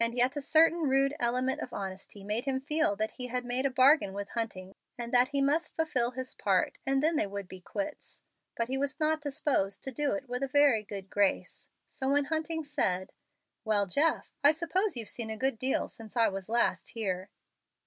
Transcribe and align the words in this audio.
And 0.00 0.14
yet 0.14 0.36
a 0.36 0.40
certain 0.40 0.78
rude 0.84 1.14
element 1.20 1.60
of 1.60 1.74
honesty 1.74 2.24
made 2.24 2.46
him 2.46 2.62
feel 2.62 2.96
that 2.96 3.10
he 3.18 3.26
had 3.26 3.44
made 3.44 3.66
a 3.66 3.70
bargain 3.70 4.14
with 4.14 4.30
Hunting, 4.30 4.74
and 4.96 5.12
that 5.12 5.28
he 5.28 5.42
must 5.42 5.76
fulfil 5.76 6.12
his 6.12 6.34
part 6.34 6.78
and 6.86 7.02
then 7.02 7.16
they 7.16 7.26
would 7.26 7.46
be 7.46 7.60
quits. 7.60 8.22
But 8.56 8.68
he 8.68 8.78
was 8.78 8.98
not 8.98 9.20
disposed 9.20 9.82
to 9.82 9.92
do 9.92 10.12
it 10.12 10.26
with 10.30 10.42
a 10.42 10.48
very 10.48 10.82
good 10.82 11.10
grace. 11.10 11.68
So 11.88 12.08
when 12.08 12.24
Hunting 12.24 12.64
said, 12.64 13.12
"Well, 13.62 13.86
Jeff, 13.86 14.32
I 14.42 14.52
suppose 14.52 14.96
you've 14.96 15.10
seen 15.10 15.28
a 15.28 15.36
good 15.36 15.58
deal 15.58 15.88
since 15.88 16.16
I 16.16 16.28
was 16.28 16.48
last 16.48 16.92
here." 16.94 17.28